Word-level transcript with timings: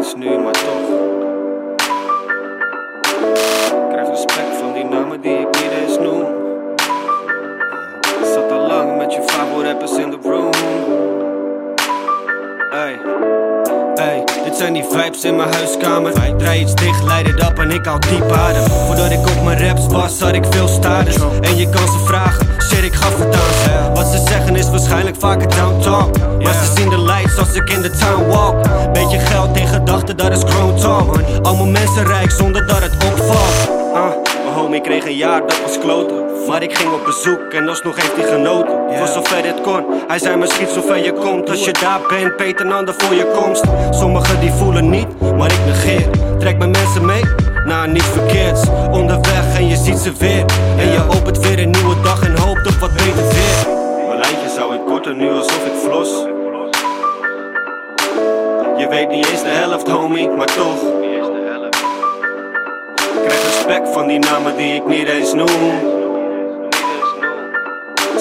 eens 0.00 0.14
nu, 0.14 0.38
maar 0.38 0.52
toch. 0.52 0.88
Ik 3.82 3.88
krijg 3.88 4.08
respect 4.08 4.56
van 4.60 4.72
die 4.72 4.84
namen 4.84 5.20
die 5.20 5.38
ik 5.38 5.46
niet 5.46 5.70
eens 5.82 5.98
noem. 5.98 6.22
Ik 8.20 8.26
zat 8.34 8.50
al 8.52 8.66
lang 8.66 8.96
met 8.96 9.12
je 9.12 9.62
rappers 9.62 9.96
in 9.96 10.10
de 10.10 10.18
room. 10.22 10.50
Hey. 12.70 12.98
Hey, 13.94 14.24
dit 14.44 14.56
zijn 14.56 14.72
die 14.72 14.84
vibes 14.90 15.24
in 15.24 15.36
mijn 15.36 15.52
huiskamer. 15.52 16.12
Draai 16.36 16.60
iets 16.60 16.74
dicht, 16.74 17.02
leid 17.02 17.26
het 17.26 17.48
op 17.48 17.58
en 17.58 17.70
ik 17.70 17.84
hou 17.84 17.98
diep 17.98 18.30
adem. 18.30 18.62
Voordat 18.62 19.10
ik 19.10 19.18
op 19.18 19.42
mijn 19.44 19.66
raps 19.66 19.86
was, 19.86 20.20
had 20.20 20.34
ik 20.34 20.44
veel 20.50 20.68
status. 20.68 21.16
En 21.40 21.56
je 21.56 21.68
kan 21.68 21.86
ze 21.86 21.98
vragen, 22.04 22.46
shit, 22.60 22.84
ik 22.84 22.94
gaf 22.94 23.18
het 23.18 23.34
aan. 23.34 23.94
Wat 23.94 24.06
ze 24.06 24.18
zeggen 24.28 24.56
is 24.56 24.70
waarschijnlijk 24.70 25.16
vaker 25.18 25.48
down 25.48 25.80
talk. 25.80 26.18
Maar 26.42 26.52
ze 26.52 26.72
zien 26.76 26.88
de 26.88 26.98
lights 26.98 27.38
als 27.38 27.54
ik 27.54 27.70
in 27.70 27.82
de 27.82 27.90
town 27.90 28.26
walk. 28.26 28.54
Beetje 28.92 29.18
geld 29.18 29.39
dat 30.16 30.30
is 30.30 30.40
talk. 30.82 31.16
Allemaal 31.42 31.66
mensen 31.66 32.06
rijk 32.06 32.30
zonder 32.30 32.66
dat 32.66 32.82
het 32.82 32.94
opvalt. 32.94 33.78
Ah, 33.94 34.08
mijn 34.44 34.54
homie 34.54 34.80
kreeg 34.80 35.04
een 35.04 35.16
jaar, 35.16 35.40
dat 35.40 35.60
was 35.62 35.78
kloten. 35.78 36.24
Maar 36.48 36.62
ik 36.62 36.76
ging 36.76 36.92
op 36.92 37.04
bezoek 37.04 37.52
en 37.52 37.68
alsnog 37.68 37.96
heeft 37.96 38.16
hij 38.16 38.24
genoten. 38.24 38.78
Voor 38.98 39.06
zover 39.06 39.44
het 39.44 39.60
kon, 39.60 39.84
hij 40.08 40.18
zei 40.18 40.36
misschien 40.36 40.68
zover 40.68 41.04
je 41.04 41.12
komt. 41.12 41.50
Als 41.50 41.64
je 41.64 41.72
daar 41.72 42.00
bent, 42.08 42.36
beter 42.36 42.66
een 42.66 42.72
ander 42.72 42.94
voor 42.98 43.14
je 43.14 43.26
komst. 43.42 43.64
Sommigen 43.90 44.40
die 44.40 44.52
voelen 44.52 44.90
niet, 44.90 45.20
maar 45.36 45.52
ik 45.52 45.64
negeer. 45.66 46.08
Trek 46.38 46.58
mijn 46.58 46.70
mensen 46.70 47.04
mee, 47.04 47.22
naar 47.64 47.88
niets 47.88 48.08
verkeerds. 48.08 48.60
Onderweg 48.90 49.56
en 49.56 49.66
je 49.66 49.76
ziet 49.76 49.98
ze 49.98 50.12
weer. 50.18 50.44
En 50.78 50.92
je 50.92 51.04
opent 51.16 51.38
weer 51.38 51.58
een 51.58 51.70
nieuwe 51.70 51.94
dag 52.02 52.22
en 52.22 52.38
hoopt 52.38 52.66
op 52.66 52.74
wat 52.80 52.92
beter 52.92 53.28
weer. 53.28 53.66
Mijn 54.06 54.20
lijntje 54.20 54.48
zou 54.56 54.74
ik 54.74 54.80
korten 54.86 55.16
nu 55.16 55.30
alsof 55.30 55.64
ik 55.66 55.72
flos. 55.82 56.08
Weet 58.90 59.08
niet 59.08 59.30
eens 59.30 59.42
de 59.42 59.48
helft, 59.48 59.88
homie, 59.88 60.28
maar 60.28 60.46
toch. 60.46 60.82
Ik 63.14 63.26
krijg 63.26 63.42
respect 63.44 63.88
van 63.92 64.06
die 64.06 64.18
namen 64.18 64.56
die 64.56 64.74
ik 64.74 64.86
niet 64.86 65.08
eens 65.08 65.32
noem. 65.32 65.48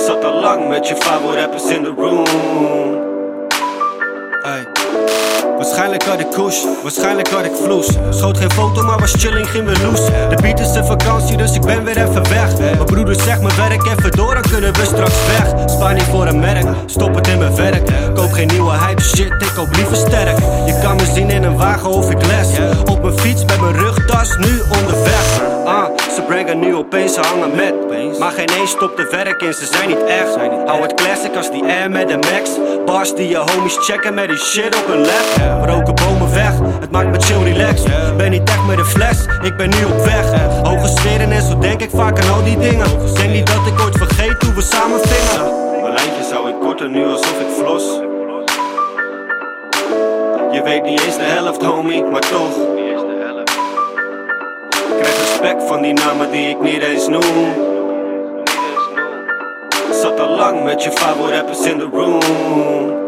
Zat 0.07 0.23
al 0.23 0.39
lang 0.39 0.67
met 0.67 0.87
je 0.87 0.95
favoriete 0.95 1.73
in 1.73 1.83
de 1.83 1.93
room. 1.97 2.25
Hey. 4.41 4.67
Waarschijnlijk 5.57 6.03
had 6.03 6.19
ik 6.19 6.29
kush, 6.31 6.63
waarschijnlijk 6.81 7.27
had 7.29 7.43
ik 7.43 7.51
vloes. 7.63 7.87
Schoot 8.09 8.37
geen 8.37 8.51
foto, 8.51 8.83
maar 8.83 8.99
was 8.99 9.13
chilling, 9.13 9.49
ging 9.49 9.65
weer 9.65 9.79
loose. 9.83 10.11
De 10.29 10.37
beat 10.41 10.59
is 10.59 10.75
een 10.75 10.85
vakantie, 10.85 11.37
dus 11.37 11.55
ik 11.55 11.61
ben 11.61 11.83
weer 11.83 11.97
even 11.97 12.29
weg. 12.29 12.57
Mijn 12.57 12.85
broeder 12.85 13.21
zegt 13.21 13.41
me 13.41 13.49
werk 13.55 13.85
even 13.85 14.11
door, 14.11 14.33
dan 14.33 14.43
kunnen 14.51 14.73
we 14.73 14.85
straks 14.85 15.25
weg. 15.25 15.69
Spaar 15.69 15.93
niet 15.93 16.03
voor 16.03 16.27
een 16.27 16.39
merk, 16.39 16.65
stop 16.85 17.15
het 17.15 17.27
in 17.27 17.37
mijn 17.37 17.55
werk. 17.55 17.89
Geen 18.39 18.47
nieuwe 18.47 18.77
hype 18.77 19.01
shit, 19.01 19.31
ik 19.31 19.51
koop 19.55 19.75
liever 19.75 19.95
sterk. 19.95 20.37
Je 20.65 20.79
kan 20.81 20.95
me 20.95 21.05
zien 21.13 21.29
in 21.29 21.43
een 21.43 21.57
wagen 21.57 21.89
of 21.89 22.11
ik 22.11 22.25
les. 22.25 22.47
Op 22.85 23.01
mijn 23.01 23.19
fiets 23.19 23.45
met 23.45 23.61
mijn 23.61 23.73
rugtas, 23.73 24.37
nu 24.37 24.61
onderweg. 24.79 25.41
Ah, 25.65 25.85
ze 26.15 26.21
brengen 26.27 26.59
nu 26.59 26.75
opeens, 26.75 27.13
ze 27.13 27.19
hangen 27.19 27.55
met. 27.55 27.73
Maar 28.19 28.31
geen 28.31 28.45
één 28.45 28.67
stopt 28.67 28.97
de 28.97 29.07
werk 29.11 29.41
in, 29.41 29.53
ze 29.53 29.65
zijn 29.65 29.87
niet 29.87 30.03
echt. 30.03 30.35
Hou 30.65 30.81
het 30.81 30.93
classic 30.93 31.35
als 31.35 31.51
die 31.51 31.63
Air 31.63 31.89
met 31.89 32.07
de 32.07 32.17
Max. 32.17 32.49
Bars 32.85 33.15
die 33.15 33.27
je 33.27 33.37
homies 33.37 33.77
checken 33.77 34.13
met 34.13 34.27
die 34.27 34.37
shit 34.37 34.75
op 34.75 34.87
hun 34.87 35.05
lap. 35.05 35.67
Roken 35.69 35.95
bomen 35.95 36.33
weg, 36.33 36.53
het 36.79 36.91
maakt 36.91 37.09
me 37.11 37.19
chill 37.19 37.53
relaxed. 37.53 38.17
Ben 38.17 38.31
niet 38.31 38.49
echt 38.49 38.65
met 38.65 38.77
de 38.77 38.85
fles, 38.85 39.17
ik 39.41 39.57
ben 39.57 39.69
nu 39.69 39.83
op 39.85 40.05
weg. 40.05 40.25
Hoge 40.63 40.87
sferen 40.87 41.31
en 41.31 41.41
zo 41.41 41.57
denk 41.57 41.81
ik 41.81 41.89
vaak 41.93 42.19
aan 42.21 42.33
al 42.33 42.43
die 42.43 42.59
dingen. 42.59 42.87
Denk 43.13 43.31
niet 43.31 43.47
dat 43.47 43.65
ik 43.67 43.81
ooit 43.81 43.97
vergeet 43.97 44.43
hoe 44.43 44.53
we 44.53 44.61
samen 44.61 44.99
vingen. 45.01 45.67
Mijn 45.81 45.93
lijntje 45.93 46.23
zou 46.29 46.49
ik 46.49 46.55
korten 46.59 46.91
nu 46.91 47.05
alsof 47.05 47.39
ik 47.39 47.47
flos. 47.57 47.83
Je 50.51 50.61
weet 50.63 50.83
niet 50.83 51.05
eens 51.05 51.15
de 51.15 51.23
helft, 51.23 51.63
homie, 51.63 52.03
maar 52.03 52.21
toch. 52.21 52.57
Ik 54.89 54.97
krijg 54.97 55.17
respect 55.17 55.63
van 55.63 55.81
die 55.81 55.93
namen 55.93 56.31
die 56.31 56.49
ik 56.49 56.61
niet 56.61 56.81
eens 56.81 57.07
noem. 57.07 57.53
Zat 59.91 60.19
al 60.19 60.29
lang 60.29 60.63
met 60.63 60.83
je 60.83 60.91
favoriete 60.91 61.37
rappers 61.37 61.61
in 61.65 61.77
de 61.77 61.87
room. 61.91 62.98